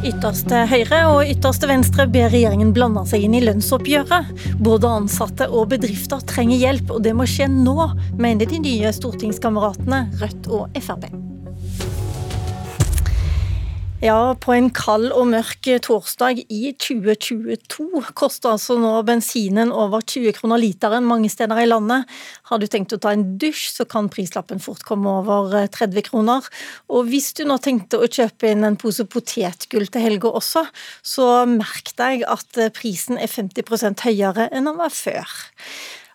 Ytterste 0.00 0.62
høyre 0.64 0.98
og 1.10 1.28
ytterste 1.28 1.68
venstre 1.68 2.06
ber 2.08 2.30
regjeringen 2.32 2.70
blande 2.72 3.02
seg 3.10 3.26
inn 3.26 3.34
i 3.36 3.42
lønnsoppgjøret. 3.44 4.30
Både 4.64 4.88
ansatte 4.96 5.50
og 5.52 5.68
bedrifter 5.74 6.24
trenger 6.24 6.56
hjelp, 6.56 6.94
og 6.96 7.04
det 7.04 7.12
må 7.16 7.28
skje 7.28 7.50
nå, 7.52 7.90
mener 8.16 8.48
de 8.48 8.62
nye 8.64 8.94
stortingskameratene 8.96 10.06
Rødt 10.22 10.48
og 10.56 10.80
Frp. 10.80 11.29
Ja, 14.00 14.32
på 14.32 14.54
en 14.56 14.70
kald 14.72 15.10
og 15.12 15.26
mørk 15.28 15.66
torsdag 15.84 16.38
i 16.48 16.70
2022 16.80 18.00
koster 18.16 18.54
altså 18.54 18.78
nå 18.80 18.94
bensinen 19.04 19.68
over 19.76 20.00
20 20.00 20.32
kroner 20.38 20.62
literen 20.62 21.04
mange 21.04 21.28
steder 21.28 21.60
i 21.60 21.66
landet. 21.68 22.08
Har 22.48 22.62
du 22.62 22.64
tenkt 22.64 22.94
å 22.96 23.00
ta 23.04 23.12
en 23.12 23.26
dusj, 23.36 23.66
så 23.74 23.84
kan 23.84 24.08
prislappen 24.08 24.64
fort 24.64 24.86
komme 24.88 25.12
over 25.20 25.52
30 25.68 26.08
kroner. 26.08 26.48
Og 26.88 27.12
hvis 27.12 27.34
du 27.36 27.44
nå 27.44 27.60
tenkte 27.60 28.00
å 28.00 28.08
kjøpe 28.08 28.48
inn 28.48 28.64
en 28.64 28.80
pose 28.80 29.04
potetgull 29.04 29.84
til 29.92 30.08
helga 30.08 30.32
også, 30.32 30.64
så 31.04 31.28
merk 31.52 31.92
deg 32.00 32.24
at 32.24 32.64
prisen 32.80 33.20
er 33.20 33.28
50 33.28 34.00
høyere 34.08 34.48
enn 34.48 34.72
den 34.72 34.80
var 34.80 34.96
før. 34.96 35.28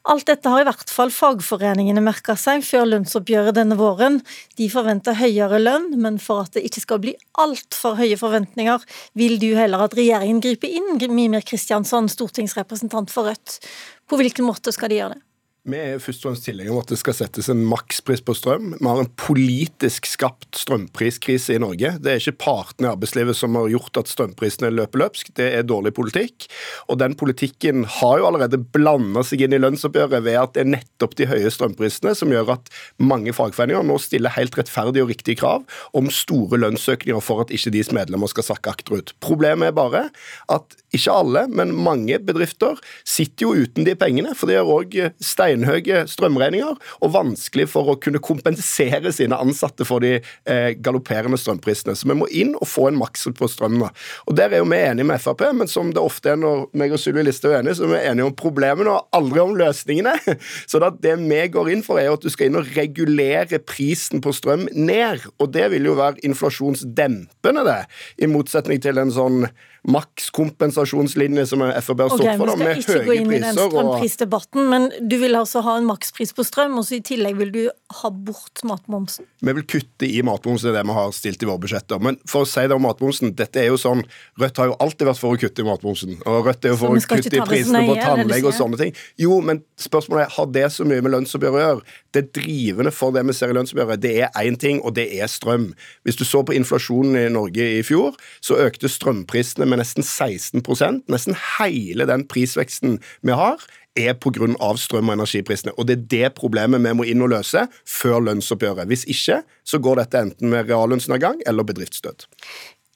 Alt 0.06 0.28
dette 0.30 0.52
har 0.54 0.62
i 0.62 0.66
hvert 0.68 0.92
fall 0.94 1.10
fagforeningene 1.10 2.04
merka 2.06 2.36
seg 2.38 2.62
før 2.66 2.86
lønnsoppgjøret 2.92 3.58
denne 3.58 3.78
våren. 3.80 4.20
De 4.60 4.68
forventer 4.70 5.18
høyere 5.18 5.58
lønn, 5.64 5.88
men 5.98 6.20
for 6.22 6.46
at 6.46 6.54
det 6.54 6.62
ikke 6.68 6.84
skal 6.84 7.02
bli 7.02 7.16
altfor 7.42 7.98
høye 7.98 8.20
forventninger, 8.22 8.86
vil 9.18 9.40
du 9.42 9.50
heller 9.58 9.88
at 9.88 9.98
regjeringen 9.98 10.44
griper 10.46 10.70
inn, 10.70 11.00
Mimir 11.10 11.42
Kristiansson, 11.46 12.12
stortingsrepresentant 12.12 13.14
for 13.14 13.32
Rødt. 13.32 13.58
På 14.06 14.22
hvilken 14.22 14.46
måte 14.46 14.74
skal 14.76 14.94
de 14.94 15.02
gjøre 15.02 15.18
det? 15.18 15.24
Vi 15.66 15.78
er 15.82 15.98
først 15.98 16.22
og 16.22 16.30
fremst 16.30 16.44
tilhengere 16.46 16.76
av 16.76 16.84
at 16.84 16.92
det 16.92 16.98
skal 17.00 17.16
settes 17.18 17.48
en 17.50 17.64
makspris 17.66 18.22
på 18.22 18.36
strøm. 18.38 18.76
Vi 18.78 18.86
har 18.86 19.00
en 19.02 19.08
politisk 19.18 20.06
skapt 20.06 20.60
strømpriskrise 20.62 21.56
i 21.56 21.62
Norge. 21.64 21.96
Det 22.06 22.12
er 22.12 22.20
ikke 22.22 22.36
partene 22.44 22.86
i 22.86 22.92
arbeidslivet 22.92 23.34
som 23.34 23.58
har 23.58 23.72
gjort 23.74 23.98
at 23.98 24.12
strømprisene 24.12 24.70
løper 24.70 25.02
løpsk, 25.02 25.32
det 25.40 25.48
er 25.58 25.66
dårlig 25.66 25.96
politikk. 25.98 26.46
Og 26.86 27.00
den 27.02 27.18
politikken 27.18 27.82
har 27.96 28.22
jo 28.22 28.28
allerede 28.30 28.60
blanda 28.62 29.24
seg 29.26 29.42
inn 29.42 29.56
i 29.58 29.62
lønnsoppgjøret 29.64 30.22
ved 30.28 30.38
at 30.38 30.54
det 30.54 30.68
er 30.68 30.70
nettopp 30.76 31.18
de 31.18 31.30
høye 31.32 31.50
strømprisene 31.50 32.14
som 32.14 32.36
gjør 32.36 32.54
at 32.60 32.70
mange 33.02 33.34
fagforeninger 33.34 33.90
nå 33.90 33.98
stiller 34.06 34.38
helt 34.38 34.60
rettferdige 34.62 35.08
og 35.08 35.16
riktige 35.16 35.42
krav 35.42 35.66
om 35.98 36.14
store 36.14 36.62
lønnsøkninger 36.62 37.26
for 37.26 37.42
at 37.42 37.56
ikke 37.58 37.74
deres 37.74 37.90
medlemmer 37.96 38.30
skal 38.30 38.52
sakke 38.52 38.76
akterut. 38.78 39.16
Problemet 39.18 39.74
er 39.74 39.80
bare 39.82 40.06
at 40.46 40.78
ikke 40.94 41.12
alle, 41.12 41.46
men 41.50 41.74
mange 41.74 42.22
bedrifter 42.24 42.78
sitter 43.02 43.50
jo 43.50 43.66
uten 43.66 43.90
de 43.90 43.98
pengene, 44.00 44.38
for 44.38 44.48
de 44.48 44.60
har 44.62 44.70
òg 44.70 44.94
stein 45.24 45.55
steinhøye 45.56 46.04
strømregninger 46.10 46.76
og 46.76 47.14
vanskelig 47.14 47.68
for 47.72 47.92
å 47.92 47.98
kunne 48.02 48.22
kompensere 48.24 49.12
sine 49.16 49.38
ansatte 49.40 49.88
for 49.88 50.04
de 50.04 50.18
eh, 50.20 50.72
galopperende 50.76 51.40
strømprisene. 51.40 51.96
Så 51.96 52.10
vi 52.10 52.18
må 52.18 52.28
inn 52.32 52.56
og 52.60 52.68
få 52.70 52.90
en 52.90 53.00
maks 53.00 53.28
på 53.36 53.50
strømmen. 53.50 53.90
Og 54.28 54.36
Der 54.36 54.52
er 54.52 54.62
jo 54.62 54.70
vi 54.70 54.82
enige 54.82 55.08
med 55.08 55.22
Frp, 55.22 55.46
men 55.56 55.70
som 55.72 55.92
det 55.94 56.02
ofte 56.02 56.34
er 56.34 56.40
når 56.40 56.68
meg 56.78 56.94
og 56.96 57.02
Sylvi 57.02 57.26
Listhaug 57.26 57.54
er 57.56 57.64
enige, 57.64 57.78
så 57.80 57.88
er 57.88 57.94
vi 57.94 58.02
enige 58.12 58.30
om 58.30 58.36
problemene 58.38 58.96
og 58.96 59.16
aldri 59.16 59.44
om 59.44 59.56
løsningene. 59.58 60.16
Så 60.70 60.82
det 61.02 61.16
vi 61.20 61.42
går 61.52 61.70
inn 61.72 61.84
for, 61.86 62.00
er 62.00 62.12
at 62.14 62.24
du 62.24 62.32
skal 62.32 62.50
inn 62.50 62.60
og 62.60 62.70
regulere 62.76 63.60
prisen 63.64 64.22
på 64.24 64.34
strøm 64.36 64.68
ned. 64.74 65.26
Og 65.40 65.52
det 65.54 65.70
vil 65.74 65.88
jo 65.88 65.96
være 65.98 66.22
inflasjonsdempende, 66.28 67.66
det, 67.66 67.80
i 68.22 68.30
motsetning 68.30 68.82
til 68.84 69.00
en 69.02 69.14
sånn 69.14 69.48
makskompensasjonslinje 69.86 71.46
som 71.50 71.62
Frp 71.62 72.02
har 72.02 72.10
stått 72.10 72.24
okay, 72.24 72.38
for, 72.40 72.50
da, 72.50 72.56
med 72.58 72.72
høye 72.72 72.76
priser. 72.76 72.80
Vi 72.80 72.86
skal 72.86 73.02
ikke 73.02 73.10
gå 73.10 73.18
inn 73.20 73.34
i 73.34 73.42
den 73.44 73.58
strømprisdebatten, 73.60 74.70
men 74.72 74.88
du 75.02 75.16
vil 75.22 75.38
altså 75.38 75.62
ha 75.66 75.76
en 75.80 75.88
makspris 75.90 76.34
på 76.36 76.46
strøm, 76.48 76.78
og 76.80 76.88
så 76.88 76.98
i 76.98 77.02
tillegg 77.06 77.38
vil 77.40 77.52
du 77.54 77.62
ha 78.02 78.12
bort 78.12 78.64
matmomsen? 78.66 79.28
Vi 79.46 79.56
vil 79.60 79.68
kutte 79.76 80.10
i 80.10 80.22
matmomsen, 80.26 80.70
det 80.70 80.74
er 80.74 80.80
det 80.82 80.90
vi 80.90 80.98
har 80.98 81.14
stilt 81.16 81.46
i 81.46 81.50
våre 81.50 81.62
budsjetter. 81.66 82.02
Men 82.02 82.18
for 82.30 82.46
å 82.46 82.50
si 82.50 82.66
det 82.66 82.78
om 82.78 82.86
matmomsen, 82.86 83.36
dette 83.38 83.62
er 83.62 83.70
jo 83.72 83.80
sånn 83.82 84.04
Rødt 84.42 84.58
har 84.60 84.68
jo 84.72 84.76
alltid 84.84 85.08
vært 85.08 85.22
for 85.22 85.36
å 85.36 85.40
kutte 85.40 85.64
i 85.64 85.68
matmomsen. 85.68 86.18
Og 86.28 86.50
Rødt 86.50 86.66
er 86.66 86.74
jo 86.74 86.80
for 86.82 86.96
å 86.96 87.00
kutte 87.00 87.38
i 87.38 87.44
prisene 87.46 87.84
på 87.88 87.96
tannlege 88.00 88.50
og 88.50 88.58
sånne 88.58 88.80
ting. 88.82 88.96
Jo, 89.22 89.38
men 89.46 89.62
spørsmålet 89.80 90.26
er, 90.26 90.34
har 90.36 90.50
det 90.58 90.66
så 90.76 90.88
mye 90.88 91.04
med 91.06 91.14
lønnsoppgjøret 91.14 91.60
å 91.60 91.64
gjøre? 91.64 91.96
Det 92.16 92.24
drivende 92.36 92.94
for 92.96 93.16
det 93.16 93.24
vi 93.28 93.36
ser 93.38 93.54
i 93.54 93.58
lønnsoppgjøret, 93.58 94.02
det 94.04 94.14
er 94.26 94.42
én 94.42 94.58
ting, 94.60 94.82
og 94.84 94.96
det 94.98 95.08
er 95.16 95.32
strøm. 95.32 95.70
Hvis 96.08 96.20
du 96.20 96.26
så 96.28 96.44
på 96.48 96.56
inflasjonen 96.58 97.18
i 97.20 97.26
Norge 97.32 97.70
i 97.78 97.82
fjor, 97.86 98.16
så 98.44 98.60
økte 98.66 98.92
strømprisene 98.92 99.68
med 99.70 99.75
med 99.76 99.84
nesten 99.84 100.06
16% 100.06 101.04
Nesten 101.12 101.36
hele 101.58 102.08
den 102.08 102.26
prisveksten 102.32 103.00
vi 103.26 103.36
har, 103.36 103.60
er 103.96 104.14
pga. 104.14 104.48
strøm- 104.76 105.10
og 105.10 105.14
energiprisene. 105.14 105.74
Og 105.78 105.88
det 105.88 105.98
er 105.98 106.08
det 106.10 106.34
problemet 106.36 106.84
vi 106.84 106.94
må 106.94 107.04
inn 107.04 107.22
og 107.22 107.30
løse 107.30 107.68
før 107.86 108.20
lønnsoppgjøret. 108.28 108.88
Hvis 108.88 109.06
ikke 109.08 109.44
så 109.64 109.80
går 109.80 109.96
dette 109.96 110.20
enten 110.20 110.50
med 110.50 110.70
reallønnsnedgang 110.70 111.42
eller 111.46 111.64
bedriftsdød. 111.64 112.28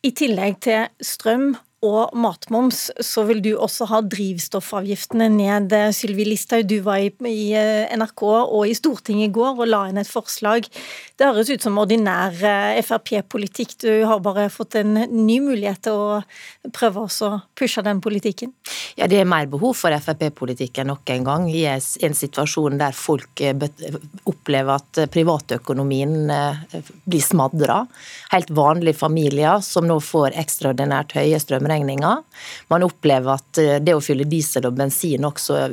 I 0.03 0.11
tillegg 0.11 0.61
til 0.61 0.87
strøm 1.01 1.55
og 1.85 2.11
matmoms, 2.19 2.89
så 2.99 3.23
vil 3.29 3.39
du 3.43 3.53
også 3.55 3.87
ha 3.87 4.01
drivstoffavgiftene 4.03 5.29
ned. 5.31 5.71
Sylvi 5.95 6.25
Listhaug, 6.27 6.65
du 6.67 6.81
var 6.83 6.99
i, 6.99 7.53
eh, 7.55 7.87
NRK 7.95 8.23
og 8.23 8.67
i 8.67 8.75
Stortinget 8.75 9.29
i 9.29 9.31
går 9.31 9.61
og 9.61 9.67
la 9.67 9.85
inn 9.87 9.97
et 9.97 10.07
forslag. 10.07 10.67
Det 11.15 11.27
høres 11.27 11.49
ut 11.49 11.61
som 11.61 11.77
ordinær 11.79 12.35
eh, 12.43 12.81
Frp-politikk. 12.83 13.77
Du 13.79 14.03
har 14.03 14.19
bare 14.19 14.49
fått 14.49 14.75
en 14.75 14.93
ny 14.93 15.39
mulighet 15.39 15.83
til 15.87 15.93
å 15.93 16.23
prøve 16.75 17.05
å 17.07 17.31
pushe 17.55 17.81
den 17.81 18.01
politikken. 18.01 18.51
Ja, 18.97 19.07
Det 19.07 19.21
er 19.21 19.25
mer 19.25 19.47
behov 19.47 19.77
for 19.77 19.91
Frp-politikken 19.91 20.87
nok 20.87 21.09
en 21.09 21.23
gang, 21.23 21.49
i 21.49 21.63
en 21.63 22.13
situasjon 22.13 22.77
der 22.77 22.91
folk 22.91 23.39
eh, 23.39 23.55
opplever 24.25 24.75
at 24.75 25.11
privatøkonomien 25.11 26.27
blir 27.05 27.23
smadra. 27.23 27.85
Helt 28.33 28.49
vanlige 28.51 28.99
familier 28.99 29.63
som 29.63 29.87
nå 29.87 30.01
får 30.03 30.35
ekstraordinært 30.35 31.15
høye 31.15 31.39
strømregninger 31.39 31.68
strømregninga. 31.69 32.23
Man 32.69 32.83
opplever 32.83 33.37
at 33.37 33.57
eh, 33.57 33.79
det 33.79 33.95
å 33.95 34.01
fylle 34.01 34.27
diesel 34.27 34.65
og 34.67 34.77
bensin 34.77 35.25
også 35.25 35.69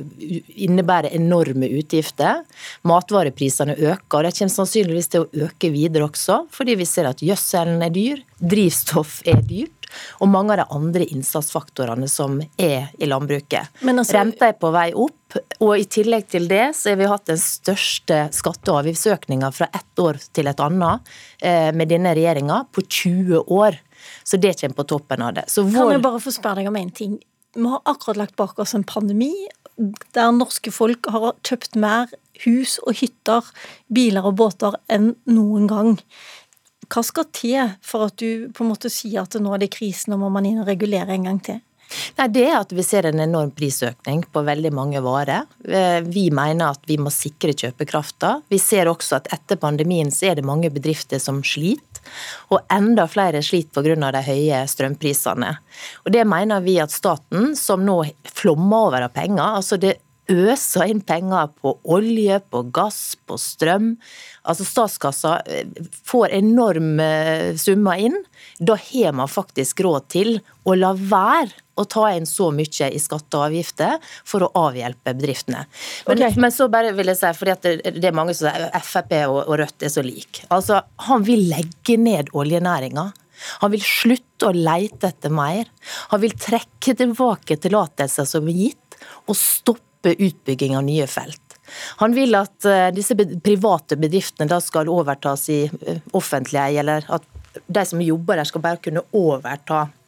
innebærer 0.66 1.14
enorme 1.16 1.68
utgifter. 1.78 2.44
Matvareprisene 2.86 3.76
øker, 3.76 4.18
og 4.18 4.24
det 4.24 4.36
kommer 4.36 4.54
sannsynligvis 4.54 5.08
til 5.12 5.24
å 5.24 5.46
øke 5.46 5.70
videre 5.70 6.06
også, 6.06 6.46
fordi 6.50 6.76
vi 6.76 6.86
ser 6.86 7.08
at 7.08 7.22
gjødselen 7.22 7.82
er 7.82 7.94
dyr, 7.94 8.22
drivstoff 8.40 9.22
er 9.26 9.42
dyrt. 9.42 9.72
Og 10.20 10.28
mange 10.28 10.52
av 10.52 10.58
de 10.60 10.74
andre 10.74 11.06
innsatsfaktorene 11.14 12.08
som 12.10 12.40
er 12.58 12.90
i 12.98 13.06
landbruket. 13.06 13.70
Altså, 13.86 14.16
Renta 14.18 14.50
er 14.50 14.58
på 14.58 14.72
vei 14.74 14.90
opp, 14.92 15.38
og 15.62 15.72
i 15.78 15.86
tillegg 15.88 16.26
til 16.32 16.48
det 16.50 16.72
så 16.76 16.92
har 16.92 16.98
vi 17.00 17.08
hatt 17.10 17.30
den 17.30 17.40
største 17.40 18.26
skatte- 18.34 18.72
og 18.72 18.82
avgiftsøkninga 18.82 19.52
fra 19.54 19.70
ett 19.74 20.02
år 20.02 20.18
til 20.34 20.50
et 20.50 20.62
annet 20.62 21.14
eh, 21.38 21.70
med 21.76 21.90
denne 21.92 22.12
regjeringa 22.18 22.64
på 22.74 22.82
20 22.82 23.46
år. 23.46 23.78
Så 24.24 24.40
det 24.40 24.56
kommer 24.60 24.80
på 24.80 24.88
toppen 24.94 25.22
av 25.22 25.36
det. 25.38 25.46
Vår... 25.56 25.72
Kan 25.74 25.94
jeg 25.96 26.04
bare 26.04 26.22
få 26.22 26.34
spørre 26.34 26.62
deg 26.62 26.70
om 26.70 26.80
én 26.80 26.92
ting? 26.94 27.18
Vi 27.56 27.68
har 27.68 27.80
akkurat 27.88 28.20
lagt 28.20 28.36
bak 28.36 28.58
oss 28.60 28.74
en 28.76 28.84
pandemi 28.84 29.32
der 30.16 30.32
norske 30.32 30.72
folk 30.72 31.08
har 31.12 31.34
kjøpt 31.44 31.76
mer 31.76 32.08
hus 32.46 32.78
og 32.84 32.96
hytter, 33.00 33.44
biler 33.92 34.24
og 34.28 34.38
båter 34.40 34.76
enn 34.92 35.14
noen 35.28 35.68
gang. 35.68 35.94
Hva 36.92 37.02
skal 37.04 37.28
til 37.34 37.72
for 37.84 38.08
at 38.08 38.18
du 38.22 38.48
på 38.54 38.64
en 38.64 38.72
måte 38.72 38.92
sier 38.92 39.24
at 39.24 39.36
nå 39.40 39.54
er 39.54 39.64
det 39.64 39.74
krisen, 39.74 40.14
og 40.14 40.22
må 40.22 40.30
man 40.32 40.46
inn 40.48 40.62
og 40.62 40.70
regulere 40.70 41.16
en 41.16 41.28
gang 41.28 41.40
til? 41.44 41.62
Nei, 42.16 42.26
Det 42.28 42.44
er 42.48 42.56
at 42.58 42.72
vi 42.74 42.82
ser 42.82 43.06
en 43.06 43.20
enorm 43.22 43.52
prisøkning 43.54 44.24
på 44.32 44.42
veldig 44.46 44.72
mange 44.74 45.02
varer. 45.02 45.46
Eh, 45.62 46.00
vi 46.02 46.30
mener 46.34 46.74
at 46.74 46.82
vi 46.86 46.96
må 46.98 47.12
sikre 47.14 47.54
kjøpekrafta. 47.54 48.40
Vi 48.50 48.58
ser 48.58 48.90
også 48.90 49.20
at 49.20 49.30
etter 49.34 49.60
pandemien 49.60 50.10
så 50.10 50.32
er 50.32 50.40
det 50.40 50.46
mange 50.46 50.70
bedrifter 50.70 51.22
som 51.22 51.42
sliter. 51.46 51.95
Og 52.50 52.60
enda 52.72 53.06
flere 53.10 53.42
sliter 53.42 53.82
pga. 53.82 54.10
de 54.12 54.22
høye 54.22 54.64
strømprisene. 54.68 55.56
Og 56.04 56.12
Det 56.12 56.24
mener 56.26 56.60
vi 56.60 56.78
at 56.80 56.90
staten, 56.90 57.54
som 57.56 57.84
nå 57.84 58.02
flommer 58.24 58.88
over 58.88 59.02
av 59.02 59.14
penger 59.14 59.56
altså 59.56 59.76
det 59.80 59.98
øser 60.28 60.90
inn 60.90 61.02
penger 61.06 61.50
på 61.60 61.76
olje, 61.84 62.40
på 62.50 62.62
gass, 62.74 63.16
på 63.26 63.38
strøm. 63.38 63.94
Altså 64.46 64.66
Statskassa 64.66 65.36
eh, 65.46 65.68
får 66.06 66.34
enorme 66.40 67.56
summer 67.60 68.02
inn. 68.08 68.18
Da 68.58 68.74
har 68.74 69.14
man 69.16 69.30
faktisk 69.30 69.84
råd 69.86 70.08
til 70.12 70.40
å 70.66 70.76
la 70.78 70.92
være 70.96 71.65
å 71.76 71.84
ta 71.88 72.08
inn 72.16 72.26
så 72.28 72.50
mye 72.54 72.88
i 72.90 73.00
skatter 73.00 73.40
og 73.40 73.50
avgifter 73.50 74.00
for 74.26 74.46
å 74.46 74.50
avhjelpe 74.66 75.14
bedriftene. 75.16 75.66
Men, 76.08 76.22
okay. 76.22 76.40
men 76.40 76.54
så 76.54 76.68
bare 76.72 76.94
vil 76.96 77.12
jeg 77.12 77.20
si, 77.20 77.32
fordi 77.36 77.56
det, 77.62 77.94
det, 77.98 78.08
er 78.08 78.16
mange 78.16 78.34
som 78.36 78.48
sier 78.48 78.68
Frp 78.86 79.14
og, 79.26 79.40
og 79.44 79.60
Rødt 79.62 79.86
er 79.86 79.92
så 79.92 80.04
like. 80.06 80.46
Altså, 80.54 80.80
Han 81.10 81.26
vil 81.26 81.46
legge 81.50 81.98
ned 82.00 82.32
oljenæringa. 82.36 83.10
Han 83.62 83.72
vil 83.74 83.84
slutte 83.84 84.48
å 84.48 84.56
leite 84.56 85.10
etter 85.10 85.32
mer. 85.34 85.68
Han 86.12 86.22
vil 86.22 86.36
trekke 86.40 86.96
tilbake 86.96 87.58
tillatelser 87.60 88.28
som 88.28 88.48
er 88.48 88.62
gitt, 88.64 88.96
og 89.28 89.36
stoppe 89.36 90.14
utbygging 90.14 90.76
av 90.78 90.86
nye 90.86 91.04
felt. 91.10 91.42
Han 92.00 92.14
vil 92.14 92.36
at 92.38 92.64
uh, 92.68 92.88
disse 92.94 93.16
private 93.16 93.98
bedriftene 93.98 94.48
da 94.48 94.60
skal 94.62 94.88
overtas 94.88 95.48
i 95.50 95.64
offentlige, 95.66 96.02
offentlig 96.16 96.60
eie, 96.62 96.80
eller 96.80 97.08
at 97.12 97.26
de 97.66 97.82
som 97.88 98.00
jobber 98.04 98.38
der 98.38 98.48
skal 98.48 98.62
bare 98.64 98.80
kunne 98.84 99.02
overta 99.16 99.86
Eh, 99.86 100.05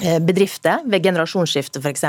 bedrifter 0.00 0.80
ved 0.88 1.04
generasjonsskifte 1.04 1.80
f.eks. 1.82 2.04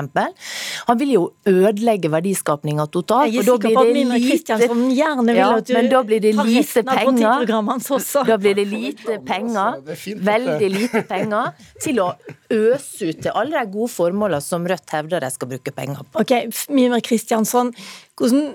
Han 0.88 1.00
vil 1.00 1.12
jo 1.14 1.24
ødelegge 1.50 2.10
verdiskapninga 2.12 2.86
totalt. 2.94 3.34
Jeg 3.34 3.44
er 3.44 3.50
sikker 3.50 3.76
på 3.76 3.84
at 3.84 3.92
Mimre 3.94 4.20
Kristiansson 4.24 4.86
gjerne 4.96 5.26
vil 5.28 5.42
ja, 5.42 5.50
at 5.58 5.68
du 5.68 5.74
men 5.76 5.90
da 5.92 6.02
blir 6.08 6.24
det 6.24 6.34
lite 6.38 6.84
penger. 6.88 7.44
Da 8.30 8.38
blir 8.40 8.56
det 8.58 8.68
lite 8.72 9.20
penger, 9.28 9.82
veldig 10.32 10.70
lite 10.74 11.04
penger, 11.10 11.52
til 11.84 12.00
å 12.04 12.14
øse 12.54 13.12
ut 13.12 13.24
til 13.26 13.32
alle 13.34 13.60
de 13.60 13.74
gode 13.76 13.92
formålene 13.94 14.42
som 14.44 14.66
Rødt 14.74 14.96
hevder 14.96 15.24
de 15.24 15.34
skal 15.34 15.52
bruke 15.52 15.76
penger 15.76 16.08
på. 16.08 16.24
Ok, 16.24 16.34
Mimre 16.74 17.02
Kristiansson, 17.04 17.74
hvordan 18.18 18.54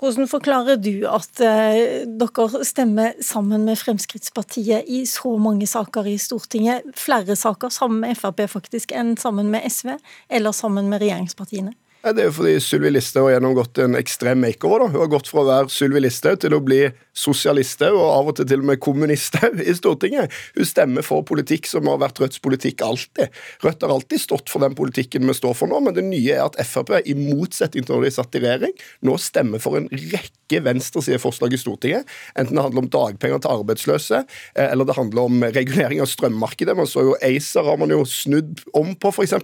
hvordan 0.00 0.28
forklarer 0.30 0.80
du 0.82 1.04
at 1.08 1.40
eh, 1.44 2.02
dere 2.06 2.64
stemmer 2.66 3.14
sammen 3.24 3.66
med 3.68 3.78
Fremskrittspartiet 3.80 4.88
i 4.90 5.04
så 5.08 5.36
mange 5.40 5.68
saker 5.70 6.08
i 6.10 6.16
Stortinget, 6.20 6.86
flere 6.98 7.36
saker 7.38 7.72
sammen 7.74 8.02
med 8.04 8.18
Frp 8.18 8.44
faktisk, 8.50 8.92
enn 8.92 9.16
sammen 9.20 9.52
med 9.54 9.66
SV, 9.70 9.94
eller 10.28 10.56
sammen 10.56 10.90
med 10.90 11.02
regjeringspartiene? 11.04 11.74
Det 12.04 12.20
er 12.20 12.26
jo 12.28 12.34
fordi 12.36 12.58
Sylvi 12.60 12.90
Listhaug 12.92 13.30
har 13.30 13.38
gjennomgått 13.38 13.78
en 13.80 13.96
ekstrem 13.96 14.42
makeover. 14.44 14.82
da. 14.82 14.92
Hun 14.92 15.00
har 15.00 15.12
gått 15.14 15.28
fra 15.30 15.40
å 15.40 15.46
være 15.48 15.72
Sylvi 15.72 16.02
Listhaug 16.04 16.36
til 16.42 16.52
å 16.52 16.60
bli 16.60 16.82
sosialisthaug, 17.16 17.96
og 17.96 18.10
av 18.10 18.28
og 18.28 18.36
til 18.36 18.48
til 18.50 18.60
og 18.60 18.68
med 18.68 18.80
kommunisthaug 18.84 19.62
i 19.62 19.72
Stortinget. 19.72 20.34
Hun 20.58 20.68
stemmer 20.68 21.06
for 21.06 21.24
politikk 21.24 21.64
som 21.70 21.88
har 21.88 22.02
vært 22.02 22.20
Rødts 22.20 22.42
politikk 22.44 22.84
alltid. 22.84 23.32
Rødt 23.64 23.86
har 23.86 23.94
alltid 23.94 24.20
stått 24.20 24.52
for 24.52 24.60
den 24.60 24.76
politikken 24.76 25.24
vi 25.24 25.36
står 25.38 25.56
for 25.56 25.70
nå, 25.70 25.80
men 25.80 25.96
det 25.96 26.04
nye 26.04 26.34
er 26.34 26.44
at 26.44 26.58
Frp, 26.68 26.92
i 27.08 27.14
motsetning 27.16 27.86
til 27.86 27.96
når 27.96 28.04
de 28.04 28.12
satt 28.18 28.36
i 28.36 28.42
regjering, 28.44 28.76
nå 29.06 29.16
stemmer 29.22 29.62
for 29.62 29.78
en 29.78 29.88
rekke 29.88 30.60
venstresideforslag 30.66 31.56
i 31.56 31.62
Stortinget. 31.62 32.10
Enten 32.36 32.58
det 32.58 32.66
handler 32.66 32.84
om 32.84 32.92
dagpenger 32.92 33.40
til 33.40 33.54
arbeidsløse, 33.54 34.24
eh, 34.58 34.68
eller 34.68 34.84
det 34.84 34.98
handler 34.98 35.30
om 35.30 35.48
regulering 35.56 36.04
av 36.04 36.10
strømmarkedet. 36.12 36.76
Man 36.76 36.90
så 36.90 37.06
jo 37.08 37.16
ACER 37.22 37.64
har 37.64 37.80
man 37.80 37.94
jo 37.94 38.04
snudd 38.04 38.60
om 38.76 38.92
på, 38.92 39.14
f.eks. 39.14 39.38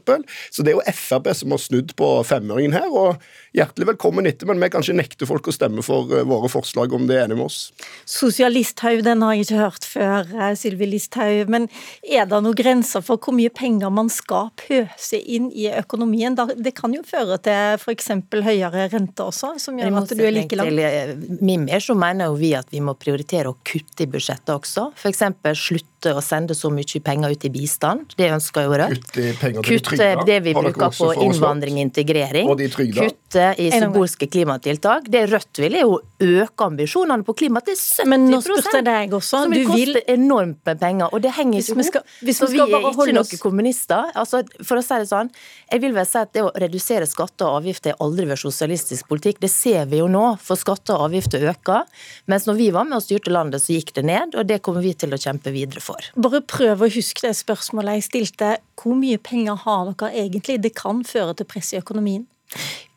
Så 0.52 0.66
det 0.66 0.74
er 0.74 0.80
jo 0.80 0.98
Frp 1.00 1.32
som 1.40 1.56
har 1.56 1.62
snudd 1.62 1.96
på 1.96 2.12
femøringen 2.50 2.74
her. 2.74 2.90
og 2.90 3.20
Hjertelig 3.50 3.88
velkommen 3.88 4.28
etter, 4.30 4.46
men 4.46 4.60
vi 4.62 4.68
kan 4.70 4.84
ikke 4.84 4.94
nekte 4.94 5.26
folk 5.26 5.48
å 5.50 5.54
stemme 5.54 5.82
for 5.82 6.10
eh, 6.14 6.22
våre 6.22 6.46
forslag 6.50 6.92
om 6.94 7.08
de 7.08 7.16
er 7.16 7.24
enige 7.24 7.40
med 7.40 7.48
oss. 7.48 7.72
Sosialisthaug, 8.06 9.02
den 9.02 9.24
har 9.26 9.34
jeg 9.34 9.48
ikke 9.48 9.58
hørt 9.58 9.86
før, 9.90 10.30
eh, 10.36 10.54
Sylvi 10.58 10.86
Listhaug. 10.86 11.50
Men 11.50 11.66
er 12.06 12.28
det 12.30 12.38
noen 12.44 12.54
grenser 12.54 13.02
for 13.02 13.18
hvor 13.18 13.34
mye 13.34 13.50
penger 13.50 13.90
man 13.90 14.10
skal 14.12 14.52
pøse 14.60 15.18
inn 15.18 15.50
i 15.50 15.66
økonomien? 15.80 16.38
Det 16.38 16.74
kan 16.78 16.94
jo 16.94 17.02
føre 17.06 17.40
til 17.42 17.80
f.eks. 17.80 18.12
høyere 18.30 18.86
rente 18.92 19.26
også, 19.26 19.56
som 19.58 19.78
gjør 19.80 19.98
at 20.04 20.14
du 20.14 20.22
er 20.22 20.36
like 20.36 20.58
langt. 20.58 21.42
Mimir 21.42 21.82
så 21.82 21.98
mener 21.98 22.30
jo 22.30 22.38
vi 22.38 22.54
at 22.58 22.70
vi 22.70 22.82
må 22.84 22.94
prioritere 22.98 23.50
å 23.50 23.58
kutte 23.66 24.06
i 24.06 24.10
budsjettet 24.10 24.54
også. 24.54 24.92
F.eks. 24.94 25.26
slutte 25.58 25.99
å 26.08 26.22
sende 26.24 26.54
så 26.56 26.70
mye 26.72 27.00
penger 27.04 27.34
ut 27.34 27.44
i 27.44 27.50
bistand. 27.52 28.14
Det 28.16 28.30
ønsker 28.32 28.66
jo 28.66 28.76
Rødt. 28.80 29.10
Kutte, 29.12 29.50
kutte 29.66 30.08
det 30.26 30.38
vi 30.46 30.54
bruker 30.56 30.94
på 30.96 31.10
innvandring 31.26 31.76
og 31.76 31.84
integrering. 31.84 32.48
Og 32.48 32.62
Kutte 32.70 33.46
i 33.60 33.68
symbolske 33.74 34.28
klimatiltak. 34.32 35.10
Det 35.12 35.26
Rødt 35.30 35.60
vil, 35.60 35.76
er 35.76 35.84
jo 35.84 35.98
øke 36.20 36.68
ambisjonene 36.70 37.26
på 37.26 37.34
klima 37.42 37.62
til 37.64 37.76
70 37.76 38.08
Men 38.10 38.26
nå 38.30 38.40
spurte 38.44 38.80
jeg 38.80 38.86
deg 38.88 39.16
også. 39.18 39.44
Som 39.44 39.54
vil 39.54 39.68
koste 39.68 40.04
enormt 40.14 40.60
med 40.66 40.80
penger. 40.80 41.12
Og 41.12 41.24
det 41.24 41.34
henger 41.36 41.60
ikke 41.60 41.76
i 41.76 42.04
Hvis 42.30 42.42
vi 42.48 42.62
er 42.62 42.76
ikke 42.78 43.08
noen 43.16 43.42
kommunister. 43.42 44.10
Altså, 44.14 44.42
for 44.64 44.80
å 44.80 44.84
si 44.84 45.00
det 45.02 45.10
sånn, 45.10 45.30
jeg 45.70 45.84
vil 45.84 45.94
vel 45.96 46.08
si 46.08 46.20
at 46.20 46.32
det 46.36 46.44
å 46.46 46.52
redusere 46.64 47.08
skatter 47.08 47.48
og 47.48 47.60
avgifter 47.60 47.94
er 47.94 48.00
aldri 48.04 48.28
vært 48.30 48.44
sosialistisk 48.44 49.10
politikk. 49.10 49.40
Det 49.44 49.52
ser 49.52 49.86
vi 49.90 50.00
jo 50.00 50.08
nå, 50.10 50.24
for 50.42 50.60
skatter 50.60 50.96
og 50.96 51.10
avgifter 51.10 51.44
øker. 51.50 51.86
Mens 52.30 52.48
når 52.48 52.58
vi 52.60 52.70
var 52.74 52.88
med 52.88 53.00
og 53.00 53.04
styrte 53.04 53.32
landet, 53.32 53.62
så 53.62 53.76
gikk 53.76 53.94
det 53.98 54.06
ned, 54.08 54.36
og 54.38 54.48
det 54.48 54.60
kommer 54.64 54.84
vi 54.84 54.94
til 54.98 55.14
å 55.14 55.20
kjempe 55.20 55.52
videre 55.54 55.82
for. 55.84 55.89
Bare 56.16 56.42
prøv 56.42 56.84
å 56.84 56.90
huske 56.92 57.26
det 57.26 57.34
spørsmålet 57.38 57.98
jeg 57.98 58.08
stilte. 58.08 58.50
Hvor 58.80 58.98
mye 58.98 59.20
penger 59.22 59.58
har 59.64 59.92
dere 59.92 60.12
egentlig? 60.24 60.60
Det 60.64 60.74
kan 60.78 61.04
føre 61.06 61.36
til 61.38 61.48
press 61.50 61.72
i 61.74 61.80
økonomien. 61.80 62.26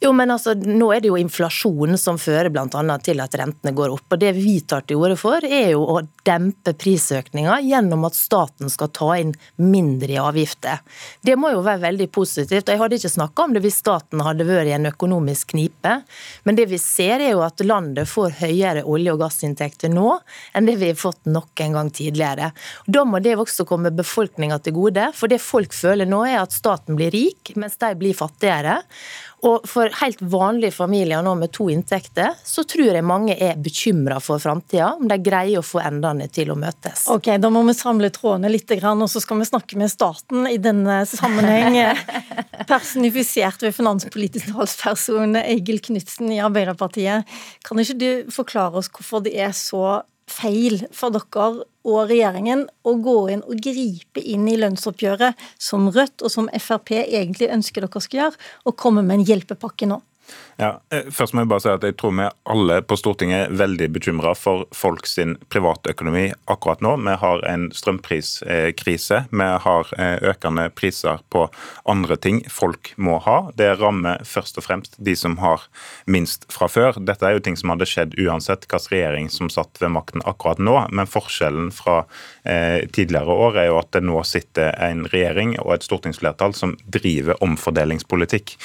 Jo, 0.04 0.12
men 0.12 0.32
altså, 0.34 0.52
Nå 0.54 0.90
er 0.92 1.00
det 1.00 1.08
jo 1.08 1.16
inflasjonen 1.16 1.96
som 2.00 2.18
fører 2.20 2.50
bl.a. 2.52 2.98
til 3.06 3.22
at 3.24 3.36
rentene 3.40 3.72
går 3.76 3.94
opp. 3.94 4.04
og 4.12 4.20
Det 4.20 4.34
vi 4.36 4.58
tar 4.68 4.84
til 4.84 5.00
orde 5.00 5.16
for, 5.20 5.46
er 5.48 5.70
jo 5.72 5.86
å 5.94 6.02
dempe 6.28 6.74
prisøkninga 6.76 7.62
gjennom 7.64 8.04
at 8.10 8.18
staten 8.18 8.72
skal 8.74 8.92
ta 8.92 9.14
inn 9.22 9.32
mindre 9.64 10.12
i 10.12 10.20
avgifter. 10.20 10.82
Det 11.24 11.38
må 11.40 11.54
jo 11.54 11.64
være 11.64 11.86
veldig 11.86 12.10
positivt. 12.12 12.68
og 12.68 12.74
Jeg 12.74 12.82
hadde 12.84 13.00
ikke 13.00 13.14
snakka 13.16 13.48
om 13.48 13.56
det 13.56 13.64
hvis 13.64 13.80
staten 13.80 14.26
hadde 14.28 14.48
vært 14.50 14.74
i 14.74 14.76
en 14.76 14.92
økonomisk 14.92 15.54
knipe. 15.56 15.96
Men 16.44 16.60
det 16.60 16.68
vi 16.74 16.82
ser 16.84 17.24
er 17.24 17.38
jo 17.38 17.46
at 17.48 17.64
landet 17.64 18.12
får 18.12 18.42
høyere 18.44 18.84
olje- 18.84 19.16
og 19.16 19.24
gassinntekter 19.24 19.94
nå 19.94 20.18
enn 20.52 20.68
det 20.68 20.80
vi 20.84 20.92
har 20.92 21.00
fått 21.00 21.32
nok 21.32 21.64
en 21.64 21.80
gang 21.80 21.94
tidligere. 21.96 22.52
Da 22.92 23.08
må 23.08 23.24
det 23.24 23.38
også 23.40 23.64
komme 23.70 23.94
befolkninga 23.96 24.60
til 24.60 24.76
gode. 24.82 25.14
For 25.16 25.32
det 25.32 25.40
folk 25.40 25.72
føler 25.72 26.12
nå, 26.12 26.26
er 26.28 26.42
at 26.44 26.52
staten 26.52 27.00
blir 27.00 27.16
rik, 27.16 27.56
mens 27.56 27.80
de 27.80 27.96
blir 27.96 28.20
fattigere. 28.20 28.82
Og 29.44 29.66
for 29.68 29.92
helt 30.02 30.22
vanlige 30.22 30.74
familier 30.76 31.24
nå 31.26 31.36
med 31.40 31.52
to 31.56 31.70
inntekter, 31.72 32.34
så 32.44 32.64
tror 32.68 32.96
jeg 32.96 33.06
mange 33.06 33.36
er 33.36 33.60
bekymra 33.62 34.20
for 34.24 34.42
framtida, 34.42 34.94
om 35.00 35.10
de 35.10 35.18
greier 35.24 35.62
å 35.62 35.66
få 35.66 35.82
endene 35.84 36.28
til 36.34 36.54
å 36.54 36.58
møtes. 36.60 37.06
Ok, 37.14 37.32
Da 37.40 37.52
må 37.54 37.64
vi 37.68 37.76
samle 37.78 38.10
trådene 38.14 38.52
litt, 38.52 38.72
og 38.84 39.10
så 39.10 39.22
skal 39.22 39.42
vi 39.42 39.50
snakke 39.50 39.78
med 39.80 39.92
staten 39.92 40.48
i 40.50 40.58
denne 40.62 41.04
sammenheng. 41.10 41.78
Personifisert 42.74 43.64
ved 43.66 43.76
finanspolitisk 43.76 44.54
talsperson 44.54 45.38
Egil 45.44 45.82
Knutsen 45.84 46.32
i 46.32 46.42
Arbeiderpartiet. 46.44 47.30
Kan 47.66 47.82
ikke 47.84 48.00
du 48.00 48.10
forklare 48.34 48.82
oss 48.82 48.92
hvorfor 48.94 49.24
det 49.26 49.36
er 49.40 49.54
så 49.58 50.02
feil 50.34 50.82
for 50.96 51.14
dere 51.14 51.66
og 51.84 52.10
regjeringen 52.10 52.66
å 52.88 52.96
gå 53.04 53.18
inn 53.34 53.44
og 53.44 53.60
gripe 53.64 54.24
inn 54.24 54.48
i 54.48 54.58
lønnsoppgjøret, 54.60 55.40
som 55.60 55.90
Rødt 55.92 56.24
og 56.24 56.32
som 56.32 56.50
Frp 56.58 56.96
egentlig 57.04 57.52
ønsker 57.54 57.86
dere 57.86 58.04
skal 58.04 58.22
gjøre, 58.22 58.42
og 58.66 58.78
komme 58.80 59.04
med 59.06 59.20
en 59.20 59.28
hjelpepakke 59.28 59.90
nå? 59.90 60.00
Ja, 60.62 60.82
eh, 60.92 61.10
først 61.10 61.34
må 61.34 61.44
Jeg 61.44 61.50
bare 61.50 61.64
si 61.64 61.72
at 61.72 61.84
jeg 61.84 61.96
tror 61.98 62.14
vi 62.14 62.26
alle 62.54 62.76
på 62.86 62.96
Stortinget 63.00 63.48
er 63.48 63.56
veldig 63.58 63.88
bekymra 63.96 64.34
for 64.38 64.68
folk 64.76 65.08
sin 65.10 65.36
privatøkonomi 65.52 66.28
akkurat 66.52 66.84
nå. 66.86 66.94
Vi 67.02 67.16
har 67.20 67.42
en 67.50 67.66
strømpriskrise. 67.74 69.24
Vi 69.32 69.48
har 69.66 69.94
eh, 69.98 70.22
økende 70.30 70.68
priser 70.70 71.24
på 71.34 71.48
andre 71.90 72.18
ting 72.22 72.44
folk 72.54 72.94
må 72.98 73.18
ha. 73.26 73.50
Det 73.58 73.72
rammer 73.82 74.22
først 74.28 74.62
og 74.62 74.68
fremst 74.68 74.98
de 74.98 75.16
som 75.18 75.40
har 75.42 75.66
minst 76.06 76.46
fra 76.54 76.70
før. 76.70 77.02
Dette 77.02 77.26
er 77.26 77.38
jo 77.38 77.44
ting 77.44 77.58
som 77.58 77.74
hadde 77.74 77.90
skjedd 77.90 78.16
uansett 78.22 78.68
hvilken 78.70 78.92
regjering 78.94 79.30
som 79.34 79.50
satt 79.50 79.82
ved 79.82 79.94
makten 79.96 80.22
akkurat 80.30 80.62
nå. 80.62 80.78
Men 80.94 81.10
forskjellen 81.10 81.72
fra 81.74 82.04
eh, 82.46 82.86
tidligere 82.94 83.40
år 83.48 83.60
er 83.64 83.70
jo 83.72 83.82
at 83.82 83.92
det 83.98 84.04
nå 84.06 84.22
sitter 84.28 84.72
en 84.78 85.08
regjering 85.10 85.58
og 85.64 85.74
et 85.76 85.90
stortingsflertall 85.90 86.54
som 86.56 86.78
driver 86.86 87.40
omfordelingspolitikk, 87.44 88.56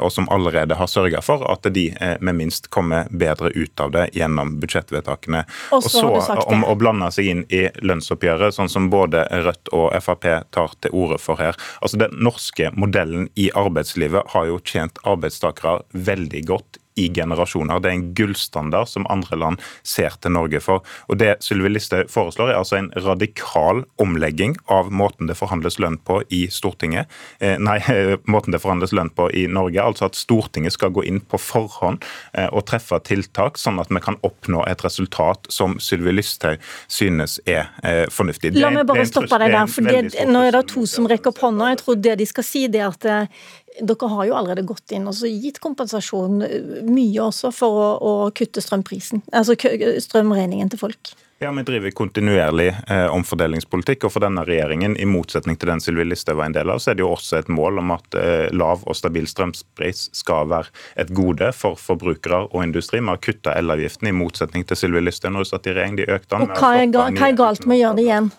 og 0.00 0.08
som 0.12 0.26
allerede 0.32 0.76
har 0.78 0.88
sørga 0.90 1.20
for 1.24 1.35
for 1.36 1.52
at 1.52 1.66
de 1.74 1.86
eh, 2.00 2.16
med 2.20 2.38
minst 2.38 2.70
kommer 2.74 3.10
bedre 3.10 3.50
ut 3.54 3.80
av 3.80 3.92
det 3.94 4.08
gjennom 4.16 4.56
budsjettvedtakene. 4.62 5.44
Og 5.76 5.84
så, 5.84 6.06
og 6.08 6.22
så 6.24 6.38
om 6.52 6.64
å 6.66 6.76
blande 6.78 7.10
seg 7.14 7.30
inn 7.32 7.44
i 7.52 7.66
lønnsoppgjøret, 7.82 8.56
sånn 8.56 8.72
som 8.72 8.90
både 8.92 9.26
Rødt 9.46 9.72
og 9.76 9.92
Frp 10.02 10.26
tar 10.54 10.74
til 10.80 10.96
orde 10.96 11.20
for 11.22 11.40
her. 11.42 11.58
Altså 11.80 12.00
Den 12.00 12.16
norske 12.22 12.72
modellen 12.76 13.28
i 13.34 13.50
arbeidslivet 13.54 14.32
har 14.34 14.50
jo 14.50 14.60
tjent 14.64 15.00
arbeidstakere 15.04 15.82
veldig 15.92 16.44
godt 16.48 16.80
i 16.96 17.08
generasjoner. 17.12 17.80
Det 17.80 17.90
er 17.90 17.98
en 17.98 18.08
gullstandard 18.16 18.90
som 18.90 19.06
andre 19.12 19.38
land 19.38 19.62
ser 19.86 20.16
til 20.20 20.34
Norge 20.36 20.60
for. 20.64 20.84
Og 21.10 21.20
Det 21.20 21.36
Sylvi 21.44 21.70
Listhaug 21.72 22.10
foreslår, 22.12 22.52
er 22.52 22.60
altså 22.60 22.78
en 22.80 22.90
radikal 23.04 23.84
omlegging 24.02 24.56
av 24.72 24.90
måten 24.92 25.28
det 25.28 25.36
forhandles 25.38 25.78
lønn 25.82 25.98
på 25.98 26.22
i 26.32 26.46
Stortinget. 26.52 27.10
Eh, 27.40 27.58
nei, 27.60 27.78
måten 28.34 28.54
det 28.54 28.62
forhandles 28.64 28.94
lønn 28.96 29.12
på 29.16 29.28
i 29.36 29.46
Norge. 29.50 29.82
Altså 29.82 30.08
at 30.10 30.18
Stortinget 30.18 30.76
skal 30.76 30.94
gå 30.96 31.04
inn 31.06 31.20
på 31.20 31.40
forhånd 31.40 32.04
eh, 32.32 32.48
og 32.48 32.66
treffe 32.70 32.98
tiltak, 33.06 33.60
sånn 33.60 33.80
at 33.82 33.92
vi 33.92 34.02
kan 34.02 34.18
oppnå 34.26 34.64
et 34.70 34.84
resultat 34.84 35.50
som 35.52 35.76
Sylvi 35.82 36.14
Listhaug 36.16 36.62
synes 36.88 37.38
er 37.44 37.68
eh, 37.84 38.06
fornuftig. 38.12 38.54
La 38.56 38.72
meg 38.72 38.88
bare 38.88 39.06
stoppe 39.08 39.40
deg 39.42 39.52
der, 39.54 39.68
for 39.70 39.86
det, 39.86 40.26
nå 40.30 40.46
er 40.46 40.56
det 40.56 40.66
to 40.72 40.86
som 40.88 41.08
rekker 41.10 41.34
opp 41.34 41.44
hånda. 41.44 41.72
Jeg 41.74 41.82
tror 41.82 42.02
det 42.08 42.18
de 42.22 42.28
skal 42.28 42.46
si, 42.46 42.66
det 42.72 42.82
er 42.82 42.90
at 42.90 43.08
eh, 43.10 43.46
dere 43.80 44.08
har 44.12 44.28
jo 44.28 44.38
allerede 44.38 44.66
gått 44.66 44.94
inn 44.96 45.08
og 45.10 45.20
gitt 45.26 45.60
kompensasjon 45.62 46.42
eh, 46.46 46.82
mye 46.86 47.28
også 47.28 47.52
for 47.54 47.82
å, 47.82 47.92
å 48.00 48.12
kutte 48.36 48.64
strømprisen, 48.64 49.24
altså 49.32 49.56
strømregningen 49.56 50.72
til 50.72 50.84
folk. 50.86 51.16
Ja, 51.38 51.50
Vi 51.50 51.62
driver 51.62 51.90
kontinuerlig 51.90 52.68
eh, 52.88 53.06
omfordelingspolitikk. 53.12 54.06
og 54.08 54.12
For 54.14 54.24
denne 54.24 54.40
regjeringen, 54.48 54.94
i 54.96 55.04
motsetning 55.04 55.58
til 55.60 55.68
den 55.68 55.82
Sylvi 55.84 56.06
Listhaug 56.06 56.38
var 56.38 56.48
en 56.48 56.56
del 56.56 56.72
av, 56.72 56.80
så 56.80 56.90
er 56.90 56.96
det 56.96 57.04
jo 57.04 57.10
også 57.12 57.36
et 57.42 57.50
mål 57.52 57.82
om 57.82 57.92
at 57.92 58.16
eh, 58.16 58.46
lav 58.56 58.86
og 58.88 58.96
stabil 58.96 59.28
strømpris 59.28 60.06
skal 60.16 60.48
være 60.48 60.72
et 60.96 61.12
gode 61.12 61.50
for 61.52 61.76
forbrukere 61.76 62.46
og 62.46 62.64
industri. 62.64 63.02
Vi 63.04 63.12
har 63.12 63.20
kutta 63.20 63.52
elavgiften, 63.52 64.08
i 64.08 64.16
motsetning 64.16 64.64
til 64.64 64.80
Sylvi 64.80 65.04
Listhaug 65.04 65.36
når 65.36 65.44
hun 65.44 65.52
satt 65.52 65.68
i 65.68 65.76
regjering. 65.76 66.00
De 66.00 66.08
økte 66.08 66.32
den. 66.32 66.48
Og 66.48 66.56
hva 66.56 66.72
er, 66.80 66.88
hva 66.96 67.28
er 67.28 67.38
galt 67.44 67.68
med 67.68 67.76
å 67.76 67.82
gjøre 67.82 68.00
det 68.00 68.08
igjen? 68.08 68.32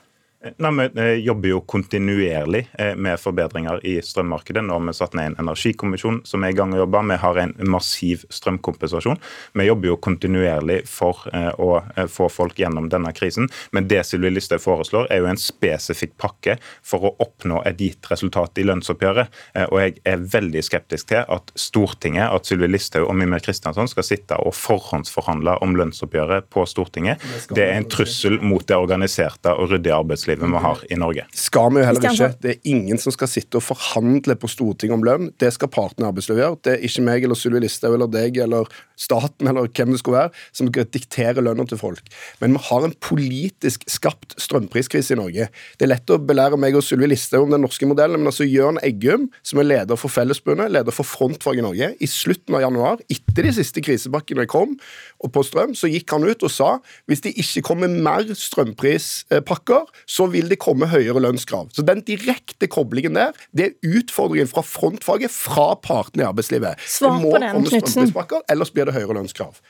Nei, 0.57 0.89
Vi 0.93 1.01
eh, 1.01 1.13
jobber 1.25 1.49
jo 1.49 1.61
kontinuerlig 1.65 2.67
eh, 2.77 2.93
med 2.95 3.17
forbedringer 3.17 3.79
i 3.85 3.95
strømmarkedet. 4.05 4.61
Nå 4.63 4.75
har 4.75 4.83
vi 4.85 4.93
satt 4.93 5.15
ned 5.17 5.31
en 5.31 5.37
energikommisjon 5.41 6.19
som 6.29 6.43
er 6.45 6.53
i 6.53 6.57
gang 6.57 6.75
å 6.75 6.83
jobbe. 6.83 7.01
Vi 7.09 7.17
har 7.23 7.39
en 7.41 7.53
massiv 7.65 8.21
strømkompensasjon. 8.29 9.17
Vi 9.57 9.65
jobber 9.65 9.89
jo 9.89 9.95
kontinuerlig 9.97 10.83
for 10.85 11.25
eh, 11.33 11.49
å 11.57 11.81
få 12.13 12.29
folk 12.29 12.61
gjennom 12.61 12.85
denne 12.93 13.09
krisen. 13.17 13.49
Men 13.73 13.89
det 13.89 14.03
Sylvi 14.05 14.29
Listhaug 14.35 14.61
foreslår, 14.61 15.09
er 15.09 15.23
jo 15.23 15.31
en 15.31 15.41
spesifikk 15.41 16.13
pakke 16.21 16.59
for 16.85 17.09
å 17.09 17.13
oppnå 17.25 17.63
et 17.65 17.81
gitt 17.81 18.11
resultat 18.11 18.61
i 18.61 18.67
lønnsoppgjøret. 18.67 19.33
Og 19.71 19.81
jeg 19.81 19.97
er 20.05 20.21
veldig 20.21 20.61
skeptisk 20.65 21.09
til 21.09 21.25
at 21.25 21.51
Stortinget, 21.57 22.29
at 22.29 22.45
Sylvi 22.45 22.69
Listhaug 22.69 23.07
og 23.09 23.17
Mimir 23.17 23.41
Kristjansson 23.41 23.89
skal 23.89 24.05
sitte 24.05 24.37
og 24.37 24.53
forhåndsforhandle 24.57 25.57
om 25.65 25.73
lønnsoppgjøret 25.81 26.51
på 26.53 26.67
Stortinget. 26.69 27.25
Det 27.49 27.65
er 27.65 27.79
en 27.79 27.89
trussel 27.89 28.37
mot 28.45 28.65
det 28.67 28.77
organiserte 28.77 29.57
og 29.57 29.73
ryddige 29.73 29.97
arbeidslivet 29.97 30.26
arbeidslivet 30.27 30.53
vi 30.53 30.63
har 30.63 30.83
i 30.89 30.95
Norge. 30.99 31.25
Skal 31.33 31.71
vi 31.73 31.81
jo 31.81 31.87
heller 31.87 32.07
ikke. 32.11 32.29
Det 32.41 32.51
er 32.51 32.69
ingen 32.69 32.97
som 32.97 33.13
skal 33.13 33.29
sitte 33.31 33.59
og 33.59 33.63
forhandle 33.65 34.35
på 34.35 34.49
Stortinget 34.51 34.97
om 34.97 35.05
lønn. 35.05 35.31
Det 35.39 35.51
skal 35.53 35.71
partene 35.71 36.05
i 36.05 36.09
arbeidslivet 36.09 36.43
gjøre. 36.43 36.59
Det 36.63 36.73
er 36.73 36.85
ikke 36.87 37.05
meg 37.07 37.23
eller 37.23 37.39
Sylvi 37.39 37.61
Listhaug 37.63 37.95
eller 37.97 38.11
deg 38.11 38.37
eller 38.43 38.67
staten 38.97 39.47
eller 39.47 39.69
hvem 39.69 39.93
det 39.93 40.01
skulle 40.01 40.17
være, 40.17 40.31
som 40.57 40.69
skal 40.71 40.87
diktere 40.89 41.43
lønna 41.45 41.65
til 41.69 41.79
folk. 41.79 42.11
Men 42.41 42.57
vi 42.57 42.63
har 42.69 42.87
en 42.87 42.95
politisk 43.03 43.85
skapt 43.89 44.35
strømpriskrise 44.41 45.13
i 45.13 45.19
Norge. 45.19 45.49
Det 45.77 45.85
er 45.85 45.93
lett 45.93 46.13
å 46.13 46.17
belære 46.17 46.57
meg 46.59 46.77
og 46.77 46.85
Sylvi 46.85 47.11
Listhaug 47.11 47.45
om 47.45 47.53
den 47.53 47.63
norske 47.65 47.87
modellen, 47.89 48.19
men 48.21 48.31
altså 48.31 48.47
Jørn 48.47 48.81
Eggum, 48.85 49.29
som 49.45 49.61
er 49.61 49.69
leder 49.69 49.99
for 49.99 50.13
Fellesbundet, 50.13 50.73
leder 50.73 50.95
for 50.95 51.07
Frontfag 51.07 51.61
i 51.61 51.65
Norge, 51.65 51.91
i 52.01 52.09
slutten 52.09 52.57
av 52.57 52.65
januar, 52.65 53.03
etter 53.13 53.45
de 53.45 53.53
siste 53.59 53.83
krisepakkene 53.85 54.47
kom, 54.49 54.75
og 55.21 55.33
på 55.33 55.43
strøm, 55.45 55.75
så 55.77 55.89
gikk 55.89 56.09
han 56.13 56.25
ut 56.25 56.43
og 56.45 56.51
sa 56.53 56.71
hvis 57.09 57.21
det 57.25 57.35
ikke 57.37 57.63
kommer 57.69 57.91
mer 57.91 58.25
strømprispakker, 58.37 59.85
så 60.09 60.16
vil 60.25 60.49
det 60.49 60.57
komme 60.63 60.89
høyere 60.89 61.21
lønnskrav. 61.21 61.69
Så 61.75 61.85
den 61.85 62.01
direkte 62.07 62.69
koblingen 62.71 63.19
der, 63.19 63.37
det 63.53 63.69
er 63.69 63.99
utfordringen 63.99 64.49
fra 64.49 64.63
frontfaget, 64.65 65.29
fra 65.33 65.75
partene 65.83 66.25
i 66.25 66.27
arbeidslivet. 66.31 66.81
Svar 66.89 67.21
på 67.21 67.37
den, 67.37 67.69
Knutsen. 67.69 68.11
Ellers 68.49 68.73
blir 68.73 68.89
det 68.89 68.97
høyere 68.97 69.19
lønnskrav. 69.19 69.61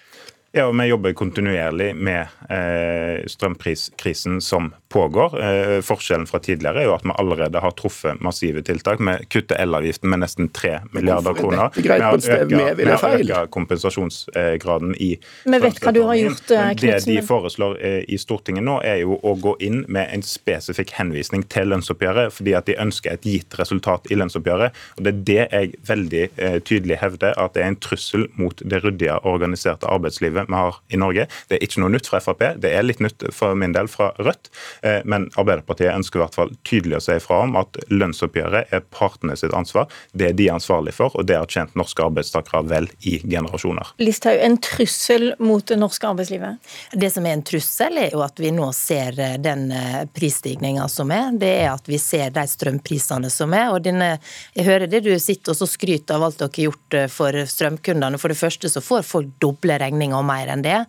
Ja, 0.56 0.70
og 0.70 0.78
Vi 0.80 0.88
jobber 0.88 1.14
kontinuerlig 1.14 1.92
med 1.96 2.32
eh, 2.50 3.26
strømpriskrisen 3.28 4.40
som 4.42 4.72
pågår. 4.90 5.36
Eh, 5.44 5.82
forskjellen 5.82 6.28
fra 6.28 6.40
tidligere 6.40 6.82
er 6.82 6.88
jo 6.90 6.96
at 6.96 7.06
vi 7.06 7.14
allerede 7.20 7.60
har 7.62 7.74
truffet 7.78 8.22
massive 8.24 8.62
tiltak. 8.66 9.02
Vi 9.04 9.16
kutter 9.32 9.60
elavgiften 9.62 10.10
med 10.10 10.22
nesten 10.24 10.50
3 10.54 10.80
milliarder 10.96 11.34
kroner. 11.38 11.72
Vi 11.76 11.90
har 11.90 13.18
økt 13.18 13.52
kompensasjonsgraden 13.52 14.96
i 14.96 15.10
Vi 15.46 15.60
vet 15.60 15.82
hva 15.84 15.94
du 15.94 16.02
har 16.08 16.16
gjort, 16.16 16.52
eh, 16.52 16.74
Det 16.74 17.06
de 17.06 17.22
foreslår 17.22 17.78
eh, 17.82 18.04
i 18.08 18.18
Stortinget 18.18 18.64
nå, 18.64 18.80
er 18.84 19.02
jo 19.04 19.20
å 19.24 19.36
gå 19.40 19.56
inn 19.60 19.84
med 19.88 20.10
en 20.14 20.24
spesifikk 20.26 20.96
henvisning 20.98 21.44
til 21.44 21.72
lønnsoppgjøret, 21.74 22.32
fordi 22.34 22.56
at 22.58 22.66
de 22.66 22.78
ønsker 22.80 23.14
et 23.14 23.28
gitt 23.28 23.60
resultat 23.60 24.08
i 24.12 24.16
lønnsoppgjøret. 24.16 24.72
Og 24.98 25.04
Det 25.04 25.14
er 25.14 25.24
det 25.28 25.48
jeg 25.52 25.74
veldig 25.88 26.24
eh, 26.38 26.60
tydelig 26.60 27.00
hevder, 27.02 27.34
at 27.38 27.54
det 27.54 27.64
er 27.64 27.74
en 27.74 27.80
trussel 27.80 28.28
mot 28.36 28.56
det 28.64 28.84
ryddige, 28.84 29.20
organiserte 29.26 29.88
arbeidslivet 29.88 30.48
vi 30.48 30.54
har 30.54 30.80
i 30.90 30.98
Norge. 30.98 31.28
Det 31.50 31.58
er 31.58 31.66
ikke 31.66 31.82
noe 31.84 31.94
nytt 31.94 32.08
fra 32.08 32.20
Frp, 32.24 32.44
det 32.62 32.72
er 32.74 32.86
litt 32.86 33.02
nytt 33.04 33.28
for 33.36 33.56
min 33.56 33.76
del 33.76 33.88
fra 33.92 34.12
Rødt. 34.18 34.50
Eh, 34.82 35.02
men 35.06 35.28
Arbeiderpartiet 35.36 35.94
ønsker 35.94 36.20
i 36.20 36.24
hvert 36.24 36.38
fall 36.38 36.54
tydelig 36.68 37.00
å 37.00 37.04
si 37.08 37.18
ifra 37.18 37.42
om 37.46 37.58
at 37.60 37.78
lønnsoppgjøret 37.92 38.74
er 38.74 38.84
partene 38.94 39.38
sitt 39.40 39.56
ansvar. 39.58 39.88
Det 40.18 40.32
er 40.32 40.38
de 40.38 40.50
ansvarlige 40.54 40.98
for, 40.98 41.16
og 41.18 41.28
det 41.30 41.38
har 41.40 41.50
tjent 41.52 41.76
norske 41.80 42.04
arbeidstakere 42.04 42.64
vel 42.70 42.90
i 43.08 43.18
generasjoner. 43.24 43.94
Listhaug, 44.02 44.40
en 44.44 44.58
trussel 44.64 45.32
mot 45.40 45.66
det 45.68 45.80
norske 45.80 46.10
arbeidslivet? 46.10 46.72
Det 46.94 47.12
som 47.14 47.26
er 47.28 47.38
en 47.38 47.46
trussel, 47.48 48.00
er 48.02 48.14
jo 48.16 48.24
at 48.26 48.40
vi 48.42 48.54
nå 48.56 48.70
ser 48.78 49.18
eh, 49.24 49.38
den 49.42 49.70
eh, 49.76 50.04
prisstigninga 50.14 50.88
som 50.92 51.14
er. 51.16 51.32
Det 51.38 51.54
er 51.64 51.72
at 51.74 51.90
vi 51.90 52.00
ser 52.02 52.34
de 52.36 52.46
strømprisene 52.48 53.32
som 53.34 53.56
er. 53.58 53.72
og 53.74 53.84
denne, 53.88 54.18
Jeg 54.56 54.68
hører 54.68 54.92
det 54.92 55.04
du 55.06 55.14
sitter 55.20 55.54
og 55.54 55.62
så 55.62 55.70
skryter 55.70 56.18
av 56.18 56.28
alt 56.28 56.40
dere 56.42 56.52
har 56.58 56.68
gjort 56.68 56.98
for 57.12 57.36
strømkundene. 57.50 58.20
For 58.22 58.32
det 58.32 58.40
første 58.40 58.70
så 58.72 58.82
får 58.84 59.06
folk 59.08 59.34
doble 59.44 59.78
regninger 59.80 60.18
og 60.18 60.26
mer 60.28 60.50
enn 60.52 60.64
det. 60.66 60.80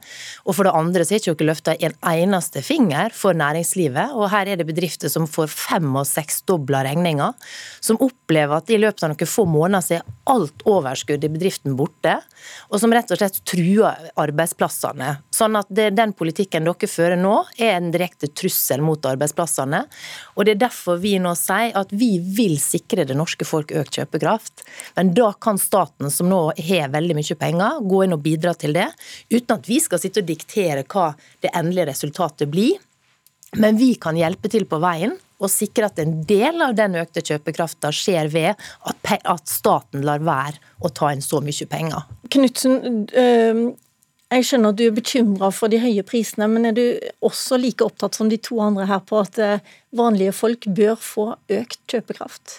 Og 0.46 0.56
for 0.56 0.66
det 0.66 0.74
andre 0.76 1.04
så 1.04 1.14
har 1.14 1.22
ikke 1.22 1.36
dere 1.38 1.50
løfta 1.50 1.74
en 1.78 1.94
eneste 2.08 2.62
finger 2.64 3.14
for 3.14 3.36
næringslivet. 3.36 3.77
Og 3.86 4.26
her 4.32 4.50
er 4.50 4.58
det 4.58 4.66
bedrifter 4.68 5.10
som 5.12 5.26
får 5.30 5.50
fem- 5.52 5.96
og 5.96 6.06
seksdobla 6.08 6.82
regninger. 6.86 7.34
Som 7.80 8.00
opplever 8.02 8.58
at 8.58 8.70
i 8.70 8.78
løpet 8.80 9.04
av 9.04 9.12
noen 9.12 9.30
få 9.30 9.44
måneder 9.48 9.84
så 9.84 9.98
er 9.98 10.08
alt 10.28 10.64
overskudd 10.68 11.24
i 11.24 11.30
bedriften 11.32 11.76
borte. 11.78 12.16
Og 12.72 12.82
som 12.82 12.92
rett 12.92 13.10
og 13.14 13.20
slett 13.20 13.40
truer 13.48 14.10
arbeidsplassene. 14.18 15.14
Sånn 15.34 15.56
at 15.60 15.70
det, 15.70 15.90
den 15.96 16.14
politikken 16.16 16.66
dere 16.66 16.90
fører 16.90 17.20
nå, 17.20 17.36
er 17.58 17.76
en 17.76 17.92
direkte 17.94 18.30
trussel 18.32 18.82
mot 18.84 19.04
arbeidsplassene. 19.06 19.84
Og 20.36 20.46
det 20.46 20.56
er 20.56 20.64
derfor 20.66 20.98
vi 21.02 21.16
nå 21.22 21.34
sier 21.38 21.76
at 21.78 21.92
vi 21.94 22.16
vil 22.18 22.58
sikre 22.62 23.06
det 23.08 23.16
norske 23.18 23.46
folk 23.48 23.72
økt 23.76 24.00
kjøpekraft. 24.00 24.66
Men 24.98 25.14
da 25.16 25.30
kan 25.40 25.60
staten, 25.60 26.10
som 26.10 26.30
nå 26.30 26.42
har 26.58 26.92
veldig 26.94 27.18
mye 27.18 27.38
penger, 27.38 27.80
gå 27.86 28.04
inn 28.04 28.16
og 28.16 28.24
bidra 28.24 28.54
til 28.58 28.74
det 28.76 28.88
uten 29.30 29.56
at 29.58 29.68
vi 29.68 29.78
skal 29.82 30.00
sitte 30.02 30.22
og 30.22 30.28
diktere 30.28 30.84
hva 30.88 31.12
det 31.44 31.52
endelige 31.56 31.90
resultatet 31.92 32.50
blir. 32.52 32.78
Men 33.56 33.78
vi 33.80 33.94
kan 34.00 34.18
hjelpe 34.18 34.50
til 34.52 34.66
på 34.68 34.80
veien 34.82 35.16
og 35.38 35.50
sikre 35.52 35.86
at 35.88 36.00
en 36.02 36.20
del 36.26 36.60
av 36.64 36.74
den 36.76 36.96
økte 36.98 37.22
kjøpekrafta 37.24 37.92
skjer 37.94 38.30
ved 38.32 38.48
at, 38.58 39.10
at, 39.22 39.44
staten 39.48 40.02
lar 40.06 40.22
være 40.26 40.58
å 40.82 40.90
ta 40.90 41.12
inn 41.14 41.22
så 41.24 41.40
mye 41.44 41.68
penger. 41.70 42.08
Knutsen, 42.34 43.06
jeg 44.28 44.44
skjønner 44.44 44.74
at 44.74 44.78
du 44.80 44.84
er 44.84 44.96
bekymra 44.96 45.48
for 45.54 45.72
de 45.72 45.80
høye 45.80 46.04
prisene, 46.06 46.50
men 46.50 46.68
er 46.68 46.74
du 46.76 46.84
også 47.24 47.56
like 47.60 47.86
opptatt 47.86 48.18
som 48.18 48.28
de 48.28 48.36
to 48.42 48.58
andre 48.60 48.88
her 48.90 49.00
på 49.06 49.22
at 49.22 49.38
øh, 49.40 49.62
vanlige 49.96 50.34
folk 50.36 50.68
bør 50.76 50.98
få 51.00 51.30
økt 51.48 51.80
kjøpekraft? 51.88 52.58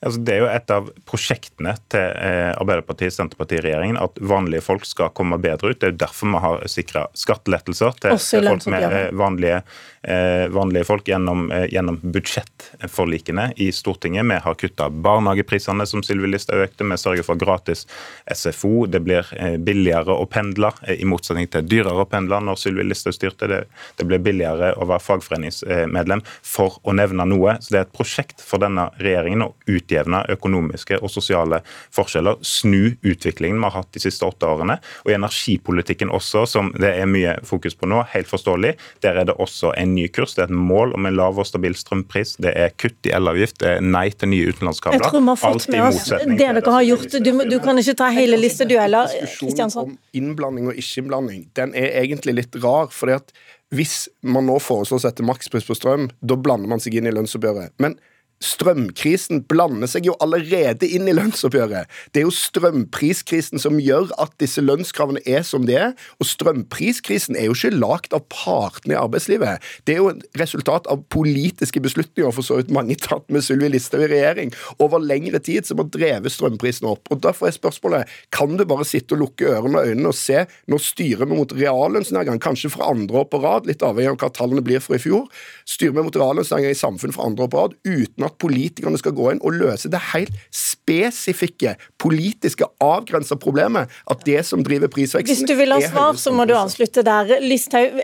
Altså, 0.00 0.20
det 0.24 0.32
er 0.32 0.40
jo 0.40 0.48
et 0.48 0.72
av 0.72 0.86
prosjektene 1.08 1.74
til 1.92 2.00
eh, 2.00 2.50
Arbeiderpartiet-Senterparti-regjeringen 2.54 3.98
at 4.00 4.16
vanlige 4.24 4.64
folk 4.64 4.86
skal 4.88 5.10
komme 5.16 5.36
bedre 5.42 5.74
ut. 5.74 5.80
Det 5.80 5.90
er 5.90 5.92
jo 5.92 6.00
derfor 6.00 6.30
vi 6.32 6.40
har 6.44 6.62
sikra 6.72 7.02
skattelettelser 7.20 7.98
til 8.00 8.16
folk 8.16 8.64
med 8.72 8.86
eh, 8.86 9.08
vanlige, 9.20 9.58
eh, 10.00 10.46
vanlige 10.52 10.88
folk 10.88 11.10
gjennom, 11.10 11.50
gjennom, 11.68 11.98
budsjettforlikene 12.00 13.50
i 13.60 13.68
Stortinget. 13.76 14.24
Vi 14.30 14.38
har 14.46 14.56
kutta 14.62 14.88
barnehageprisene, 14.88 15.84
som 15.84 16.04
Sylvi 16.06 16.32
Listhaug 16.32 16.64
økte. 16.64 16.88
Vi 16.88 17.00
sørger 17.00 17.28
for 17.28 17.40
gratis 17.40 17.84
SFO. 18.24 18.86
Det 18.88 19.02
blir 19.04 19.28
billigere 19.60 20.16
å 20.16 20.24
pendle, 20.24 20.72
i 20.88 21.04
motsetning 21.08 21.50
til 21.52 21.68
dyrere 21.68 22.06
å 22.06 22.08
pendle 22.08 22.40
når 22.46 22.56
Sylvi 22.62 22.88
Listhaug 22.88 23.18
styrte. 23.18 23.50
Det, 23.52 23.60
det 24.00 24.08
blir 24.08 24.24
billigere 24.24 24.72
å 24.80 24.88
være 24.88 25.04
fagforeningsmedlem, 25.10 26.24
for 26.40 26.80
å 26.88 26.96
nevne 26.96 27.28
noe. 27.28 27.58
Så 27.60 27.76
det 27.76 27.82
er 27.82 27.88
et 27.88 27.96
prosjekt 28.00 28.40
for 28.40 28.64
denne 28.64 28.88
regjeringen 28.96 29.44
å 29.44 29.52
utjevne 29.70 30.22
økonomiske 30.34 30.98
og 31.00 31.12
sosiale 31.12 31.60
forskjeller, 31.94 32.40
snu 32.46 32.94
utviklingen 33.06 33.60
vi 33.60 33.68
har 33.68 33.76
hatt 33.80 33.92
de 33.96 34.02
siste 34.02 34.26
åtte 34.26 34.48
årene. 34.48 34.78
Og 35.04 35.12
i 35.12 35.16
energipolitikken 35.16 36.12
også, 36.14 36.46
som 36.48 36.72
det 36.80 36.92
er 36.98 37.10
mye 37.10 37.36
fokus 37.46 37.76
på 37.78 37.88
nå, 37.90 38.02
helt 38.14 38.30
forståelig, 38.30 38.74
der 39.04 39.20
er 39.20 39.28
det 39.30 39.36
også 39.40 39.74
en 39.80 39.94
ny 39.96 40.08
kurs. 40.12 40.36
Det 40.36 40.46
er 40.46 40.50
et 40.50 40.56
mål 40.70 40.94
om 40.98 41.08
en 41.08 41.16
lav 41.18 41.38
og 41.40 41.48
stabil 41.48 41.76
strømpris, 41.78 42.36
det 42.42 42.54
er 42.56 42.74
kutt 42.80 43.08
i 43.08 43.14
elavgift, 43.16 43.60
det 43.62 43.76
er 43.76 43.84
nei 43.84 44.08
til 44.10 44.32
nye 44.32 44.50
utenlandskabler. 44.50 45.00
Jeg 45.00 45.12
tror 45.12 45.24
vi 45.24 45.32
har 45.32 45.40
fått 45.44 45.68
med 45.70 45.86
oss 45.86 46.10
det 46.10 46.38
dere 46.40 46.74
har 46.74 46.84
gjort. 46.86 47.16
Du, 47.24 47.30
du 47.50 47.56
kan 47.62 47.78
ikke 47.80 47.96
ta 47.98 48.10
hele 48.14 48.38
lista, 48.40 48.66
du 48.68 48.76
heller, 48.78 49.10
Kristiansson. 49.38 49.94
Om 49.94 49.96
innblanding 50.16 50.70
og 50.70 50.78
ikke-innblanding, 50.80 51.46
den 51.58 51.74
er 51.78 51.96
egentlig 52.02 52.36
litt 52.40 52.60
rar. 52.62 52.90
fordi 52.94 53.18
at 53.18 53.34
hvis 53.74 54.08
man 54.26 54.48
nå 54.50 54.58
foreslår 54.58 54.98
å 54.98 55.04
sette 55.04 55.26
makspris 55.26 55.66
på 55.68 55.76
strøm, 55.78 56.08
da 56.20 56.36
blander 56.36 56.70
man 56.70 56.82
seg 56.82 56.96
inn 56.98 57.06
i 57.06 57.14
lønnsoppgjøret. 57.14 57.76
Men 57.82 57.96
strømkrisen 58.40 59.42
blander 59.48 59.88
seg 59.90 60.06
jo 60.08 60.14
allerede 60.24 60.88
inn 60.88 61.08
i 61.08 61.14
lønnsoppgjøret. 61.16 61.90
Det 62.12 62.22
er 62.22 62.26
jo 62.26 62.34
strømpriskrisen 62.34 63.60
som 63.60 63.76
gjør 63.82 64.08
at 64.22 64.32
disse 64.40 64.62
lønnskravene 64.64 65.20
er 65.28 65.44
som 65.46 65.66
de 65.68 65.76
er. 65.76 65.92
Og 66.20 66.28
strømpriskrisen 66.30 67.36
er 67.36 67.50
jo 67.50 67.56
ikke 67.56 67.74
lagd 67.76 68.16
av 68.16 68.24
partene 68.32 68.96
i 68.96 69.00
arbeidslivet. 69.00 69.60
Det 69.84 69.96
er 69.96 70.00
jo 70.00 70.10
et 70.14 70.40
resultat 70.40 70.88
av 70.90 71.04
politiske 71.12 71.82
beslutninger, 71.84 72.32
for 72.32 72.46
så 72.46 72.58
vidt 72.60 72.72
mange 72.72 72.96
tatt 73.00 73.28
med 73.32 73.44
Sylvi 73.44 73.68
Listhaug 73.74 74.06
i 74.06 74.10
regjering, 74.14 74.54
over 74.80 75.02
lengre 75.04 75.42
tid, 75.44 75.68
som 75.68 75.82
har 75.82 75.90
drevet 75.92 76.32
strømprisene 76.32 76.94
opp. 76.94 77.12
Og 77.12 77.20
Derfor 77.20 77.50
er 77.50 77.56
spørsmålet 77.56 78.16
kan 78.32 78.56
du 78.56 78.64
bare 78.64 78.88
sitte 78.88 79.14
og 79.16 79.26
lukke 79.26 79.50
ørene 79.52 79.82
og 79.82 79.92
øynene 79.92 80.10
og 80.10 80.16
se 80.16 80.46
når 80.70 80.82
styrer 80.82 81.28
vi 81.28 81.36
mot 81.36 81.52
reallønnsnedgang, 81.52 82.40
kanskje 82.40 82.72
for 82.72 82.88
andre 82.88 83.20
år 83.20 83.28
på 83.28 83.42
rad, 83.44 83.68
litt 83.68 83.84
avhengig 83.84 84.14
av 84.14 84.20
hva 84.24 84.32
tallene 84.32 84.64
blir 84.64 84.80
for 84.80 84.96
i 84.96 85.02
fjor, 85.02 85.28
styrer 85.68 85.98
vi 85.98 86.06
mot 86.08 86.16
reallønnsnedgang 86.16 86.72
i 86.72 86.80
samfunnet 86.80 87.16
for 87.16 87.28
andre 87.28 87.44
år 87.44 87.52
på 87.52 87.64
rad 87.64 87.76
uten 87.84 88.26
at 88.26 88.29
at 88.30 88.38
politikerne 88.40 89.00
skal 89.00 89.14
gå 89.16 89.32
inn 89.34 89.42
og 89.44 89.56
løse 89.58 89.90
det 89.92 90.00
helt 90.12 90.36
spesifikke, 90.54 91.76
politiske, 92.00 92.66
avgrensa 92.82 93.36
problemet. 93.40 93.90
At 94.10 94.24
det 94.26 94.42
som 94.48 94.64
driver 94.66 94.90
prisveksten 94.92 95.34
Hvis 95.34 95.48
du 95.48 95.56
vil 95.58 95.74
ha 95.74 95.80
svar, 95.84 96.16
så 96.20 96.32
må 96.34 96.46
du 96.48 96.54
avslutte 96.58 97.04
der. 97.06 97.36
Listhaug, 97.44 98.00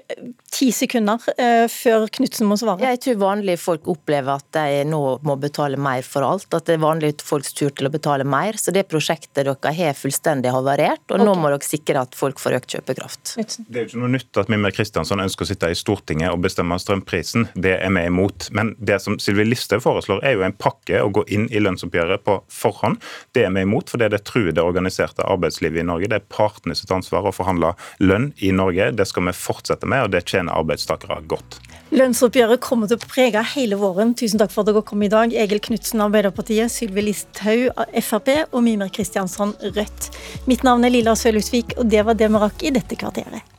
ti 0.52 0.70
sekunder 0.74 1.22
uh, 1.38 1.66
før 1.72 2.08
Knutsen 2.16 2.48
må 2.48 2.58
svare. 2.60 2.92
Jeg 2.94 3.02
tror 3.04 3.20
vanlige 3.22 3.60
folk 3.60 3.88
opplever 3.92 4.36
at 4.36 4.48
de 4.56 4.84
nå 4.88 5.02
må 5.26 5.36
betale 5.40 5.80
mer 5.80 6.04
for 6.06 6.26
alt. 6.26 6.48
At 6.54 6.68
det 6.68 6.76
er 6.76 6.84
vanlige 6.84 7.26
folks 7.26 7.54
tur 7.56 7.72
til 7.76 7.88
å 7.88 7.92
betale 7.92 8.26
mer. 8.26 8.58
Så 8.60 8.74
det 8.74 8.86
prosjektet 8.90 9.44
dere 9.46 9.74
har 9.76 9.96
fullstendig 9.98 10.52
havarert, 10.54 11.04
og 11.10 11.18
okay. 11.18 11.26
nå 11.26 11.34
må 11.40 11.50
dere 11.52 11.66
sikre 11.66 12.02
at 12.06 12.16
folk 12.16 12.40
får 12.42 12.58
økt 12.60 12.76
kjøpekraft. 12.76 13.36
Det 13.36 13.80
er 13.80 13.84
jo 13.84 13.90
ikke 13.90 14.02
noe 14.02 14.14
nytt 14.14 14.40
at 14.40 14.50
Mimmer 14.52 14.74
Kristiansson 14.74 15.22
ønsker 15.22 15.46
å 15.46 15.50
sitte 15.50 15.70
i 15.72 15.78
Stortinget 15.78 16.32
og 16.32 16.42
bestemme 16.44 16.78
strømprisen. 16.80 17.48
Det 17.54 17.76
er 17.76 17.92
vi 17.96 18.06
imot. 18.08 18.48
Men 18.56 18.74
det 18.78 19.00
som 19.04 19.18
Sylvi 19.22 19.46
Listhaug 19.48 19.84
foreslår, 19.84 20.15
er 20.22 20.36
jo 20.36 20.44
en 20.46 20.56
pakke 20.56 21.00
å 21.02 21.10
gå 21.14 21.24
inn 21.32 21.46
i 21.50 21.62
lønnsoppgjøret 21.62 22.24
på 22.26 22.38
forhånd. 22.52 23.00
Det 23.36 23.46
er 23.46 23.54
vi 23.54 23.64
imot, 23.66 23.90
fordi 23.92 24.10
det 24.12 24.22
truer 24.28 24.52
det 24.56 24.64
organiserte 24.64 25.26
arbeidslivet 25.26 25.82
i 25.82 25.86
Norge. 25.86 26.10
Det 26.12 26.20
er 26.20 26.28
partene 26.32 26.76
sitt 26.78 26.92
ansvar 26.94 27.28
å 27.28 27.34
forhandle 27.34 27.74
lønn 28.02 28.32
i 28.44 28.52
Norge. 28.54 28.92
Det 28.96 29.08
skal 29.08 29.28
vi 29.28 29.36
fortsette 29.36 29.88
med, 29.88 30.06
og 30.06 30.14
det 30.14 30.26
tjener 30.28 30.56
arbeidstakere 30.56 31.22
godt. 31.30 31.60
Lønnsoppgjøret 31.94 32.62
kommer 32.64 32.90
til 32.90 32.98
å 32.98 33.06
prege 33.06 33.42
hele 33.54 33.78
våren. 33.78 34.14
Tusen 34.18 34.40
takk 34.42 34.50
for 34.54 34.64
at 34.64 34.72
dere 34.72 34.82
kom 34.86 35.04
i 35.06 35.10
dag. 35.12 35.34
Egil 35.34 35.62
Knutsen, 35.62 36.02
Arbeiderpartiet, 36.02 36.72
Sylvi 36.74 37.06
Listhaug, 37.06 37.68
Frp 38.02 38.32
og 38.50 38.62
Mimer 38.66 38.90
Kristiansson, 38.92 39.54
Rødt. 39.76 40.10
Mitt 40.50 40.66
navn 40.66 40.86
er 40.86 40.94
Lilla 40.94 41.14
Sølhusvik, 41.18 41.78
og 41.78 41.92
det 41.92 42.02
var 42.08 42.18
det 42.18 42.32
vi 42.32 42.42
rakk 42.42 42.66
i 42.66 42.74
dette 42.74 42.98
kvarteret. 42.98 43.55